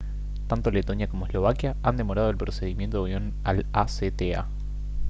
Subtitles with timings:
[0.47, 4.47] tanto letonia como eslovaquia han demorado el procedimiento de unión al acta